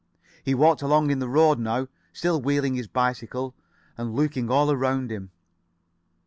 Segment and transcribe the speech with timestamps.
[0.43, 3.53] He walked along in the road now, still wheeling his bicycle,
[3.99, 5.29] and looking all around him.